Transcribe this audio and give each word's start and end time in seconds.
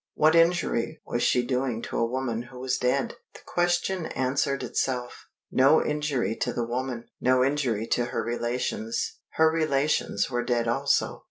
What 0.15 0.33
injury 0.33 0.99
was 1.05 1.21
she 1.21 1.45
doing 1.45 1.83
to 1.83 1.97
a 1.99 2.05
woman 2.07 2.47
who 2.49 2.57
was 2.59 2.79
dead? 2.79 3.17
The 3.35 3.41
question 3.45 4.07
answered 4.07 4.63
itself. 4.63 5.27
No 5.51 5.85
injury 5.85 6.35
to 6.37 6.51
the 6.51 6.65
woman. 6.65 7.05
No 7.21 7.43
injury 7.43 7.85
to 7.89 8.05
her 8.05 8.23
relations. 8.23 9.19
Her 9.33 9.51
relations 9.51 10.27
were 10.27 10.43
dead 10.43 10.67
also. 10.67 11.19